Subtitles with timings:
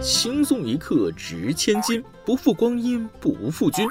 [0.00, 3.84] 轻松一刻值千金，不负光阴不负君。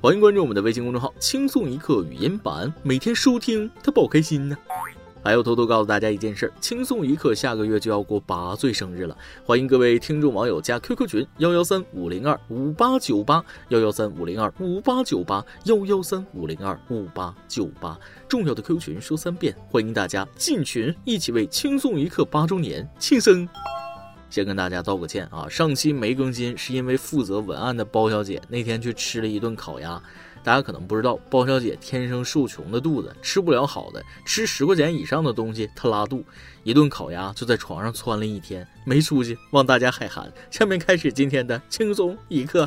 [0.00, 4.56] 欢迎关注我们的微信公众号“轻松一刻语音版”，每天收听他保开心呢。
[5.22, 17.98] 还要偷偷告诉大家一件事：轻松一刻下个月就要过八岁生日了，欢迎各位听众网友加 QQ 群幺幺三五零二五八九八幺幺三五零二五八九八幺幺三五零二五八九八。
[18.26, 23.46] 重要的 QQ 群说三遍，欢迎大家进群，一起为轻松一刻八周年庆生。
[24.30, 30.00] 先跟大家道个歉啊，上期没更新是因为负责文案的包小姐那天去吃了一顿烤鸭。
[30.42, 36.24] 大家可能不知道，包小姐天生受穷的肚子，吃不了好的，吃十块钱以上的东西她拉肚。
[36.62, 40.32] 一顿烤鸭就在床上窜了一天，没出息，望大家海涵。
[40.50, 42.66] 下面开始今天的轻松一刻。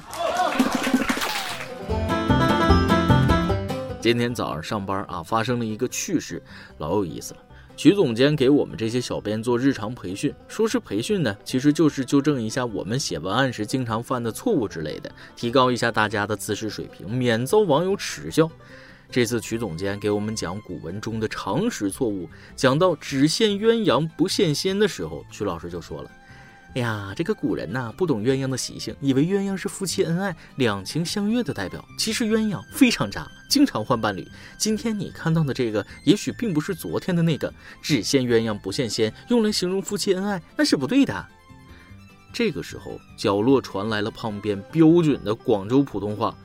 [4.02, 6.44] 今天早上上班啊，发生了一个趣事，
[6.78, 7.40] 老有意思了。
[7.76, 18.50] 曲总监给我们这些小编做日常培训，说是培训呢，其实就是纠正一下我们写文案时经常犯的错误之类的，提高一下大家的姿势水平，免遭网友耻笑。
[19.10, 26.12] 这次曲总监给我们讲古文中的常识错误，讲到只羡鸳鸯不羡仙的时候，曲老师就说了。
[26.76, 31.86] 哎呀，这个古人呐，不懂鸳鸯的习性，以为鸳鸯是夫妻恩爱、两情相悦的代表。
[32.00, 34.28] 其实鸳鸯非常渣，经常换伴侣。
[34.58, 37.54] 今天你看到的这个，也许并不是昨天的那个。
[37.80, 41.26] 只羡鸳鸯不羡仙，用来形容夫妻恩爱，那是不对的。
[42.34, 46.36] 这个时候，角落传来了旁边标准的广州普通话，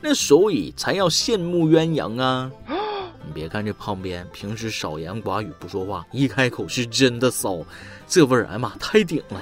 [0.00, 2.50] 那所以才要羡慕鸳鸯啊。
[3.26, 7.64] 你别看这胖边平时少言寡语不说话，一开口是真的骚，
[8.06, 9.40] 这味儿哎妈太顶了！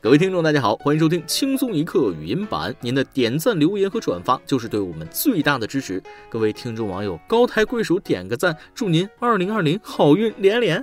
[0.00, 2.74] 各位听众，大家好，欢迎收听轻松一刻语音版。
[2.80, 6.02] 您的点赞、留言和转发就是对我们最大的支持。
[6.30, 10.82] 各位听众网友，高抬贵手点个赞，祝您二零二零好运连连。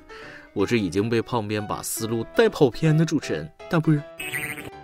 [0.53, 3.93] 我是已经被胖边把思路带跑偏的主持人大波。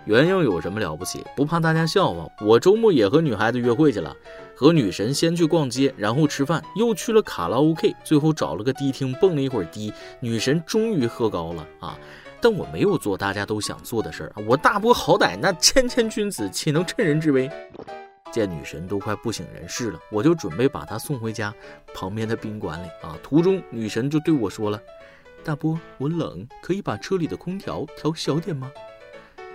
[0.08, 1.22] 鸳鸯有什么了不起？
[1.36, 2.26] 不怕大家笑话。
[2.40, 4.16] 我周末也和女孩子约会去了，
[4.60, 9.94] 和女神先去逛街，然后吃饭，又去了卡拉 OK，最后找了个迪厅蹦了一会儿迪。
[10.20, 11.96] 女神终于喝高了啊！
[12.42, 14.42] 但我没有做大家都想做的事儿啊！
[14.48, 17.48] 我大波好歹那谦谦君子，岂能趁人之危？
[18.32, 21.54] 见女神都快不省人事了，我就准备把她送回家
[21.94, 23.16] 旁边的宾馆里啊。
[23.22, 24.82] 途中女神就对我说了
[25.46, 28.72] ：“大波，我冷，可以把车里的空调调小点吗？”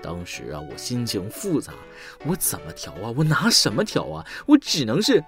[0.02, 1.72] 当时啊，我心情复杂，
[2.26, 3.14] 我怎么调啊？
[3.16, 4.26] 我拿什么调啊？
[4.46, 5.22] 我只能是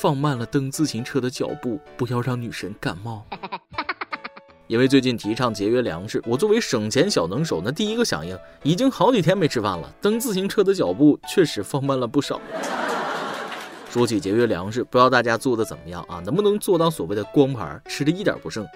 [0.00, 3.26] 放慢了蹬自行车的脚步，不要让女神感冒。
[4.68, 12.40] 因为最近提倡节约粮食，我作为省钱小能手，那第一个响应，已经好几天没吃饭了，蹬自行车的脚步确实放慢了不少。
[13.90, 16.22] 说起节约粮食，不知道大家做的怎么样啊？
[16.24, 18.66] 能不能做到所谓的光盘，吃的一点不剩？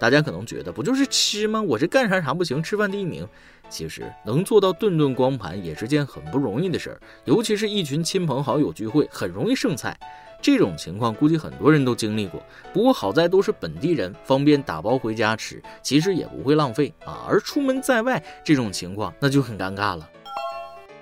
[0.00, 1.60] 大家可能觉得不就是吃吗？
[1.60, 3.28] 我这干啥啥不行，吃饭第一名。
[3.68, 9.96] 其实能做到顿顿光盘也是件很不容易的事儿，尤其是一群亲朋好友聚会，很容易剩菜。
[10.42, 12.42] 这种情况估计很多人都经历过。
[12.72, 17.24] 不过好在都是本地人，方便打包回家吃，其实也不会浪费啊。
[17.28, 20.08] 而出门在外这种情况，那就很尴尬了。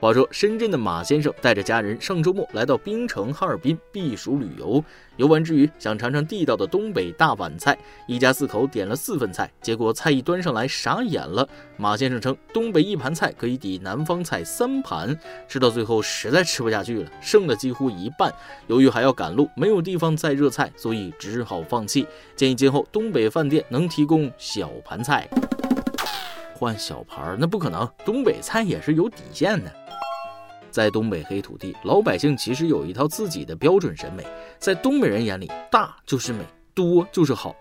[0.00, 4.82] 话说，深圳的马先生带着家人上周末来到冰城哈尔滨避暑旅游。
[5.16, 7.76] 游玩之余，想尝尝地道的东北大碗菜，
[8.06, 11.48] 一家四口点了四份菜，结果菜一端上来，傻眼了。
[11.76, 18.32] 马先生称，东北一盘菜可以抵南方菜三盘，吃到最后实在吃不下去了，剩了几乎一半。
[18.69, 22.06] 由于还要赶路，没有地方再热菜，所以只好放弃。
[22.36, 25.28] 建议今后东北饭店能提供小盘菜，
[26.59, 29.73] 换小盘儿那不可能，东北菜也是有底线的。
[30.73, 34.27] 在东北黑土地，老百姓其实有一套自己的标准审美。
[34.59, 37.55] 在东北人眼里，大就是美，多就是好。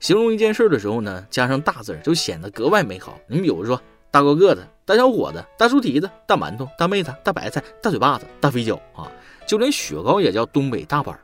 [0.00, 3.16] 形容一件事的时候呢，加上大字儿就显得格外美好。
[3.28, 3.80] 你比如说，
[4.10, 9.10] 大高个子、大小伙子、大猪蹄子、大馒头、大妹子、大白菜、大嘴巴子、大肥脚啊，
[9.46, 11.20] 就连雪糕也叫东北大板儿。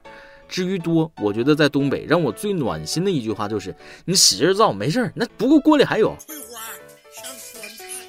[0.49, 6.17] 至于多，我觉得在东北让我最暖心的一句话就是：你使劲造没事儿那不过锅里还有。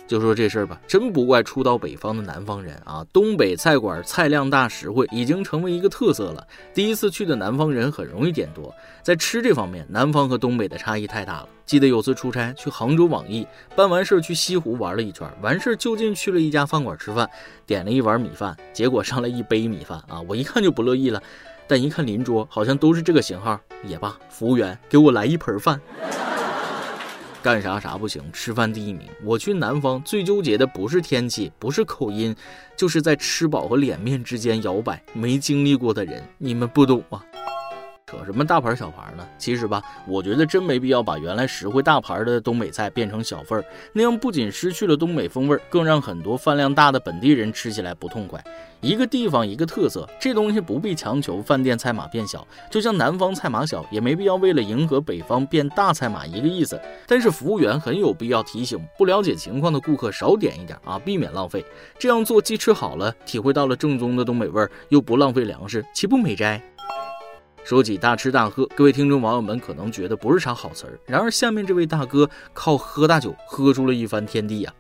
[0.08, 3.06] 就说这事儿吧，真不怪初到北方的南方人啊！
[3.12, 6.48] 东北菜馆菜量大实惠，已经成为一个特色了。
[6.74, 8.74] 第一次去的南方人很容易点多，
[9.04, 11.50] 在吃这方面，南方和东北的差异太大了。
[11.66, 13.46] 记得有次出差去杭州网易，
[13.76, 17.30] 办完事儿去西湖玩了一圈，完事儿就近去了一家饭馆吃饭，
[17.66, 20.22] 点了一碗米饭，结果上来一杯米饭啊！
[20.30, 21.22] 我一看就不乐意了，
[21.68, 25.82] 但一看邻桌好像都是这个型号，也罢，服务员给我来一盆饭。
[27.48, 29.08] 干啥啥不行，吃饭第一名。
[29.24, 32.36] 我去南方最纠结的不是天气，不是口音，
[32.76, 35.02] 就是在吃饱和脸面之间摇摆。
[35.14, 37.24] 没经历过的人，你们不懂啊。
[38.10, 39.28] 扯什么大牌小牌呢？
[39.38, 48.42] 其实吧，我觉得真没必要把原来实惠大牌的东北菜变成小份儿，那样不仅失去了东北风味，更让很多饭量大的本地人吃起来不痛快。
[48.80, 56.80] 一个地方一个特色，这东西不必强求饭店菜码变小，就像南方菜码小，也没必要为了迎合北方变大菜码一个意思。
[57.06, 61.66] 但是服务员很有必要提醒不了解情况的顾客少点一点啊，避免浪费。
[62.00, 66.62] 这样做既吃好了，体会到了正宗的东北味儿，又不浪费粮食，岂不美哉？
[67.68, 70.98] 说起大吃大喝，各位听众网友们可能觉得不是啥好词儿。
[71.06, 74.74] 然而，下面这位大哥靠喝大酒喝出了一番天地呀！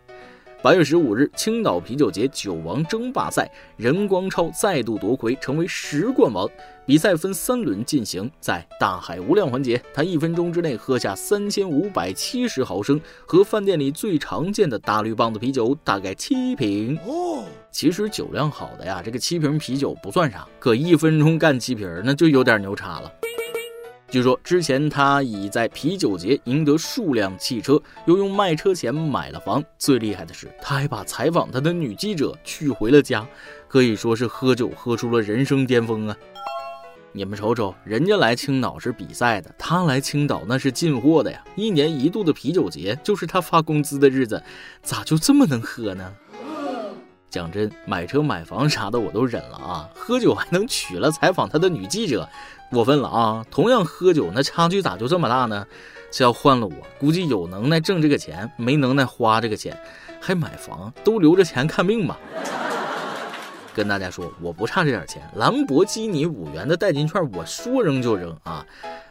[0.67, 6.45] 八月十五日，青岛啤酒节酒王争霸赛，任光超再度夺魁，成为十冠王。
[6.85, 16.99] 比赛分三轮进行，在大海无量环节，他一分钟之内喝下三千五百七十毫升，和饭店里最常见的大绿棒子啤酒大概七瓶。
[17.07, 23.09] 哦，其实酒量好的呀，这个七瓶啤酒不算啥，可一分钟干七瓶，那就有点牛叉了。
[24.09, 29.61] 据说之前他已在啤酒节赢得数辆汽车，又用卖车钱买了房。
[29.77, 33.27] 最厉害的是，他还把采访他的女记者娶回了家，
[33.67, 36.15] 可以说是喝酒喝出了人生巅峰啊！
[37.11, 41.43] 你们瞅瞅，人家来青岛是比赛的，他来青岛那是进货的呀！
[41.55, 44.41] 一年一度的啤酒节就是他发工资的日子，
[44.83, 46.13] 咋就这么能喝呢？
[47.29, 52.27] 讲真，买车买房啥的我都忍了啊，喝酒还能娶了采访他的女记者。
[52.69, 53.45] 过分了啊！
[53.49, 55.65] 同样喝酒，那差距咋就这么大呢？
[56.11, 59.79] 这要换了我，估计有能耐挣这个钱，没能耐花这个钱，
[60.19, 62.19] 还买房，都留着钱看病吧。
[63.73, 68.65] 跟大家说，我不差这点钱，兰博基尼五元的代金券，我说扔就扔啊！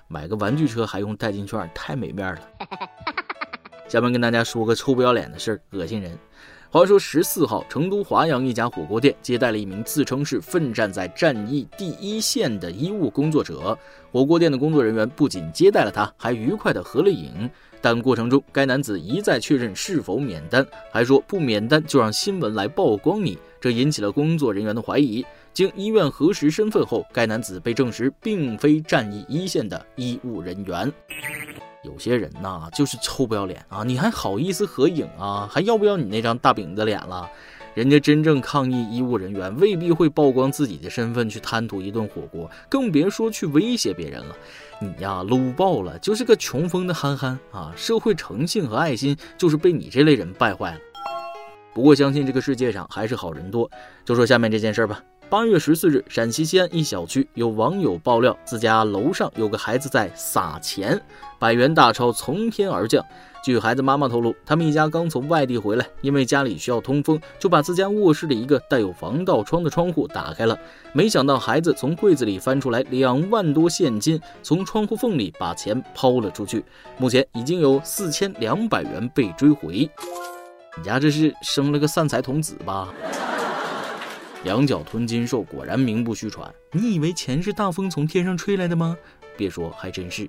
[0.07, 2.41] 买个玩具车还用代金券，太没面了。
[3.89, 6.19] 下面跟大家说个臭不要脸的事儿，恶心人。
[6.77, 13.79] 话说十四号，成都华阳一家火锅店接待了一名自称是奋战在战役第一线的医务工作者。
[14.13, 17.49] 火锅店的工作人员不仅接待了他，还愉快的合了影。
[17.81, 25.25] 但过程中，该男子一再确认是否免单，还说不免单就让新闻来曝光你，这引起了工作人员的怀疑。
[25.55, 30.93] 经医院核实身份后，该男子被证实并非战役一线的医务人员。
[31.87, 33.83] 有些人呐，就是臭不要脸啊！
[33.85, 35.49] 你还好意思合影啊？
[35.51, 37.31] 还要不要你那张大饼子脸了？
[37.75, 44.35] 人家真正抗疫医务人员未必会曝光自己的身份去贪图一顿火锅，更别说去威胁别人了。
[44.81, 47.73] 你呀，low 爆了，就是个穷疯的憨憨啊！
[47.77, 50.81] 社会诚信和爱心就是被你这类人败坏了。
[51.73, 53.71] 不过相信这个世界上还是好人多。
[54.05, 55.03] 就说下面这件事吧。
[55.29, 61.01] 八月十四日，陕西西安一小区有网友爆料，自家楼上有个孩子在撒钱，
[61.37, 63.05] 百元大钞从天而降。
[63.43, 70.57] 据孩子妈妈透露，他们一家刚从外地回来，因为家里需要通风，就把自家卧室的一个带有防盗窗的窗户打开了。
[70.93, 76.65] 没想到孩子从柜子里翻出来两万多现金，从窗户缝里把钱抛了出去。
[76.99, 79.91] 目前已经有四千两百元被追回。
[80.79, 82.93] 你家这是生了个散财童子吧？
[84.45, 86.53] 两脚吞金兽，果然名不虚传。
[86.73, 88.97] 你以为钱是大风从天上吹来的吗？
[89.37, 90.29] 别说，还真是。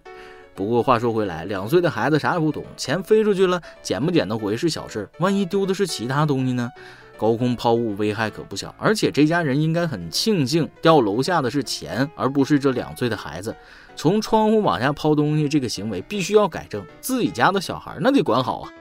[0.55, 6.69] 不过话说回来，两岁的孩子啥也不懂，钱飞出去了，捡不捡得回是小事，万一丢的是其他东西呢？
[7.15, 8.73] 高空抛物危害可不小。
[8.77, 13.55] 而且这家人应该很庆幸掉楼下的是钱，而不是这两岁的孩子。
[13.95, 18.71] 从窗户往下抛东西这个行为必须要改正，自己家的小孩那得管好啊。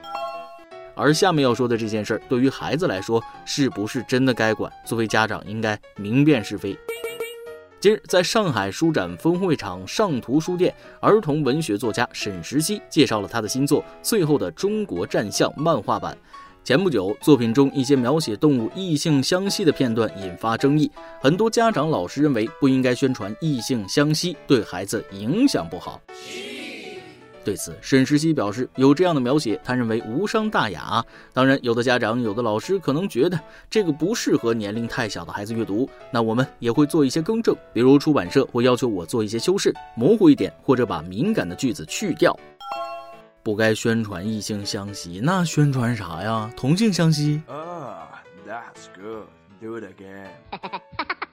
[0.97, 4.71] 而下面要说的这件事儿，对于孩子来说，是不是真的该管？
[4.83, 6.77] 作为家长，应该明辨是非。
[7.79, 16.17] 今日，在上海书展分会场上图书店，儿童文学作家沈石溪介绍了他的新作《最后的中国战象》漫画版。
[16.63, 26.01] 前不久，作品中一些描写动物异性相吸的片段引发争议，很多家长、老师认为不应该宣传异性相吸，对孩子影响不好。
[27.47, 31.01] 对此，沈石溪表示，有这样的描写，他认为无伤大雅。
[31.31, 33.39] 当然，有的家长、有的老师可能觉得
[33.69, 42.37] 这个不适合年龄太小的孩子阅读，那我们也会做一些更正，比如出版社会要求我做一些修饰，模糊一点，或者把敏感的句子去掉。
[43.43, 46.51] 不该宣传异性相吸，那宣传啥呀？
[46.57, 47.41] 同性相吸？
[47.47, 49.27] 啊，That's good.
[49.61, 50.27] Do it again.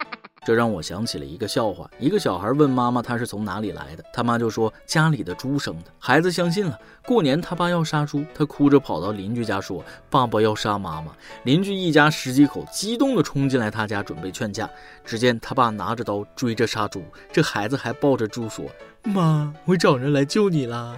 [0.44, 5.84] 这让我想起了一个笑话：一个小孩问妈妈他是从哪里来的，他妈就说家里的猪生的。
[5.98, 6.78] 孩子相信了。
[7.06, 11.12] 过年他爸要杀猪，他哭着跑到邻居家说爸爸要杀妈妈。
[11.44, 14.68] 邻居一家十几口激动地冲进来他家准备劝架，
[15.04, 18.64] 只见他爸拿着刀追着杀猪，这孩子还抱着猪说
[19.04, 20.96] ：“妈，我找人来救你啦。”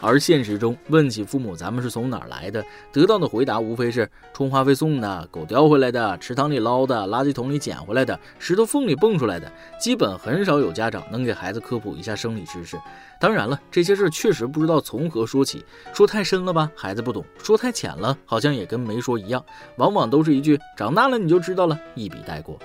[0.00, 12.78] 而现实中，问起父母咱们是从哪儿来的，得到的回答无非是充话费送的、狗叼回来的、池塘里捞的、垃圾桶里捡回来的、石头缝里蹦出来的，基本很少有家长能给孩子科普一下生理知识。
[13.20, 19.44] 当然了，这些事儿确实不知道从何说起，说太深了吧，孩子不懂；说太浅了，好像也跟没说一样。
[19.76, 22.58] 往往都是一句“长大了你就知道了”，一笔带过。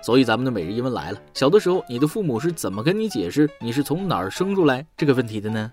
[0.00, 5.70] 所以咱们的每日一问来了：小的时候，你的父母是怎么跟你解释你是从哪儿生出来这个问题的呢？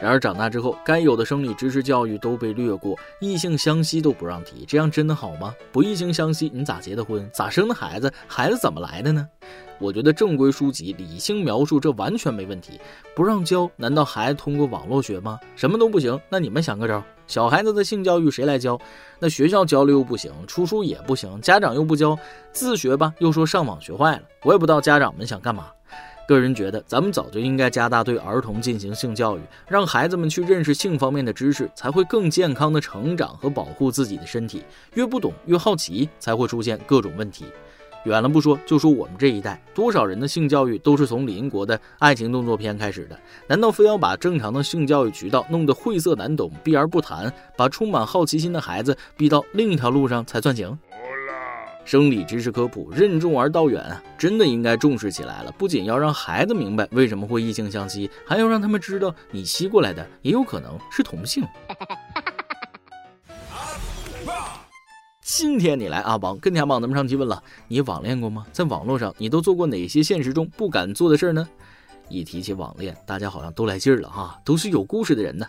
[0.00, 5.54] 然而长大之后，该有的生理知识教育都被略过，异性相吸都不让提，这样真的好吗？
[5.72, 7.28] 不异性相吸，你咋结的婚？
[7.32, 8.12] 咋生的孩子？
[8.26, 9.26] 孩子怎么来的呢？
[9.78, 12.80] 我觉得正规书籍理性描述这完全没问题，
[13.14, 15.38] 不让教，难道孩子通过网络学吗？
[15.56, 17.02] 什么都不行，那你们想个招？
[17.26, 18.78] 小孩子的性教育谁来教？
[19.18, 22.16] 那学校教了又不行，出书也不行，家长又不教，
[22.52, 25.68] 自学吧，又说上网学坏了，我也不知道家长们想干嘛。
[26.26, 34.62] 个人觉得，咱们早就应该加大对儿童进行性教育，让孩子们去认识性方面的知识，才会更健康的成长和保护自己的身体。
[34.94, 37.44] 越不懂越好奇，才会出现各种问题。
[38.04, 43.18] 远了不说，就说我们这一代，多少人的性教育都是从邻国的爱情动作片开始的？
[43.46, 50.78] 难道非要把正常的性教育渠道弄得晦涩难懂、避而不谈，把充满好奇心的孩子逼到另一条路上才算行？
[51.84, 55.52] 生理知识科普任重而道远啊，真的应该重视起来了。
[55.58, 61.44] 不仅要让孩子明白为什么会异性相吸，还要让他们知道，你吸过来的也有可能是同性。
[65.20, 68.46] 今天你来阿王跟天榜咱们上期问了，你网恋过吗？
[68.52, 71.48] 在网络上你都做过哪些现实中不敢做的事呢？
[72.08, 75.46] 一提起网恋，大家好像都来劲儿了哈，都是有故事的人呢。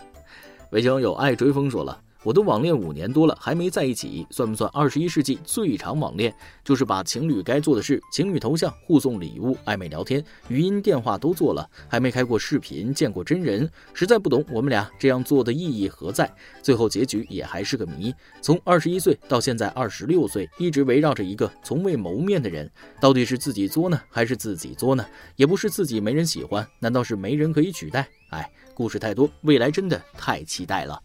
[0.71, 2.01] 微信有爱追风说了。
[2.25, 6.35] 我都网恋五年多了，还没在一起，算不算二十一世纪最长网恋？
[6.63, 16.27] 就是把情侣该做的事，情侣头像、互送礼物、暧昧聊天、语音电话都做了，还没开过视频，见过真人，实在不懂我们俩这样做的意义何在。
[16.63, 18.11] 最后结局也还是个谜。
[18.41, 22.67] 从二十一岁到现在二十六岁，一直围绕着一个从未谋面的人，
[22.99, 25.05] 到底是自己作呢，还是自己作呢？
[25.35, 28.07] 也不是自己没人喜欢，难道是没人可以取代？
[28.31, 30.99] 哎，故事太多，未来真的太期待了。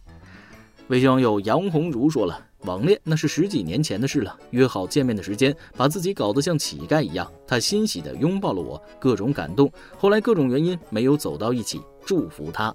[0.91, 7.31] 微信网友杨红茹说了：“网恋那是十几年前的事了，约好见面的时间，把自己搞得像乞丐一样。
[7.47, 9.71] 他欣喜地拥抱了我，各种感动。
[9.97, 12.75] 后来各种原因没有走到一起，祝福他。”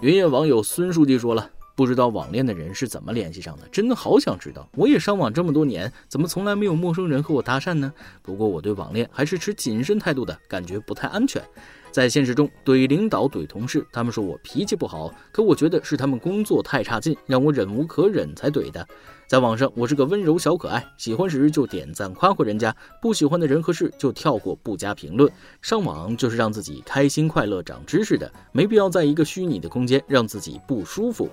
[0.00, 4.66] 云夜网友孙书记说了：“不知道网恋的人是怎么联系上的，真的好想知道。
[4.72, 7.92] 我也上网这么多年，怎么从来没有陌生人和我搭讪呢？
[8.22, 11.42] 不过我对网恋还是持谨慎态度的，感觉不太安全。”
[11.90, 18.86] 在现实中怼领导怼同事，他们说我脾气不好，可我觉得是他们工作太差劲，让我忍无可忍才怼的。
[19.26, 25.30] 在网上，我是个温柔小可爱，喜欢时就点赞夸夸人家，不喜欢的人和事就跳过不加评论。
[25.62, 31.28] 上网就是让自己开心快乐、长知识的，没必要在一个虚拟的空间让自己不舒服。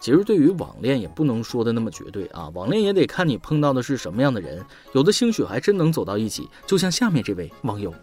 [0.00, 4.60] 其实对于网恋也不能说的那么绝对啊，网恋也得看你碰到的是什么样的人，
[4.92, 7.94] 有的兴许还真能走到一起，就像下面这位网友。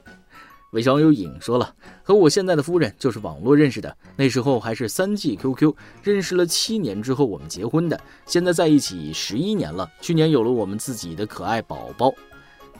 [0.72, 12.14] 韦小友影说了，和我现在的夫人就是网络认识的，那时候还是三 G QQ，认识了七年之后我们结婚的，现在在一起十一年了，去年有了我们自己的可爱宝宝。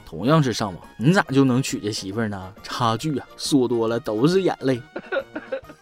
[0.06, 2.54] 同样是上网，你咋就能娶这媳妇儿呢？
[2.62, 4.80] 差距啊，说多了都是眼泪。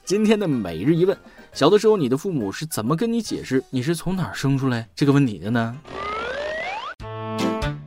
[0.05, 1.17] 今天的每日一问：
[1.53, 5.77] 小的时候你的父母是怎么跟你解释你是从哪儿生出来这个问题的呢？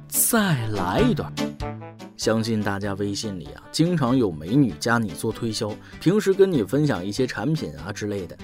[0.08, 1.30] 再来一段。
[2.16, 8.38] 相信大家微信里啊，经常有美女加你做推销，平时跟你分享一些产品啊之类的。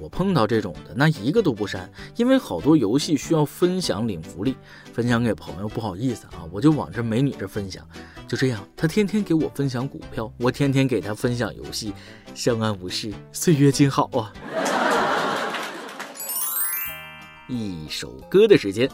[0.00, 4.56] 我碰到这种的，那一个都不删，因为好多游戏需要分享领福利，
[4.92, 7.86] 分享给朋友不好意思啊，我就往这美女这分享。
[8.26, 11.92] 就这样，她天天给我分享股票，我天天给她分享游戏，
[12.34, 14.32] 相安无事，岁月静好啊。
[17.48, 18.88] 一首歌的时间，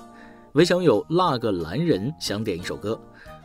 [0.53, 3.01] 唯想有那个男人想点一首歌。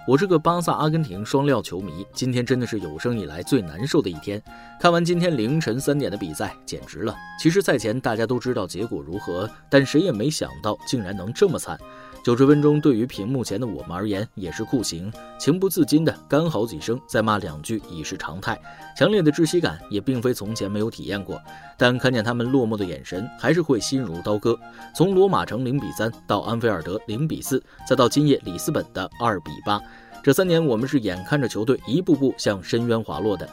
[0.08, 4.40] 我是个巴萨阿根廷双料球迷，今天真的是有生以来最难受的一天。
[4.80, 7.16] 看完今天凌晨三点的比赛，简直了。
[7.42, 11.76] 其实赛前大家都知道结果如何，但谁也没想到竟然能这么惨。
[12.26, 18.60] 九十分钟对于屏幕前的我们而言也是酷刑，情不自禁的干嚎几声，再骂两句已是常态。
[18.98, 21.40] 强烈的窒息感也并非从前没有体验过，
[21.78, 24.58] 但看见他们落寞的眼神，还是会心如刀割。
[24.96, 29.80] 从罗马城零比三到安菲尔德零比四，再到今夜里斯本的二比八。
[30.24, 33.48] 这三年，我们是眼看着球队一步步向深渊滑落的。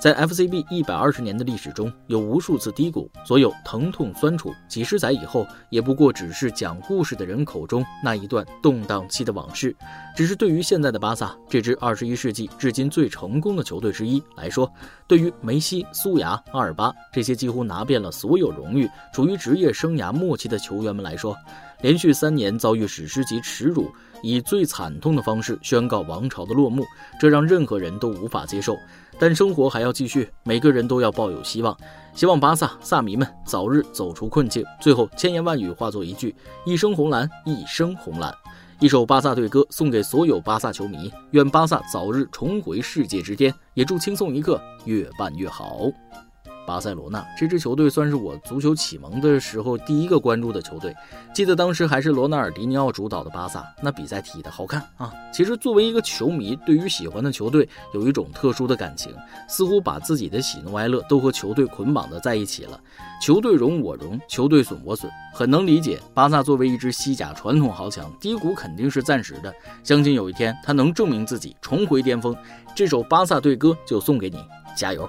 [0.00, 9.74] 在 FCB 一百二十年的历史中，有无数次低谷，所有疼痛酸楚，几十载以后，也不过只是讲故事的人口中那一段动荡期的往事。
[10.16, 14.72] 只是对于现在的巴萨这支二十一世纪至今最成功的球队之一来说，
[15.08, 21.36] 对于梅西、苏牙、阿尔巴这些几乎拿遍了所有荣誉、处于职业生涯末期的球员们来说，
[21.82, 23.90] 连续三年遭遇史诗级耻辱，
[24.22, 26.84] 以最惨痛的方式宣告王朝的落幕，
[27.18, 28.76] 这让任何人都无法接受。
[29.18, 31.76] 但生活还要继续，每个人都要抱有希望，
[32.14, 34.64] 希望巴萨萨迷们早日走出困境。
[34.80, 36.34] 最后，千言万语化作一句：
[36.64, 38.32] 一生红蓝，一生红蓝。
[38.80, 45.90] 一首巴萨队歌送给所有巴萨球迷，愿巴萨早日重回世界之巅，也祝轻松一刻越办越好。
[46.68, 50.94] 巴塞罗那这支球队算是我足球启蒙的时候第一个关注的球队。
[51.32, 55.10] 记得当时还是罗纳尔迪尼奥主导的巴萨，那比赛踢的好看啊！
[55.32, 59.14] 其实作为一个球迷，对于喜欢的球队有一种特殊的感情，
[59.48, 62.78] 似乎把自己的喜怒哀乐都和球队捆绑的在一起了。
[63.22, 65.98] 球队荣我荣，球队损我损，很能理解。
[66.12, 69.50] 巴萨作为一支西甲传统豪强，低谷肯定是暂时的，
[69.82, 72.36] 相信有一天他能证明自己，重回巅峰。
[72.74, 74.36] 这首巴萨队歌就送给你，
[74.76, 75.08] 加油！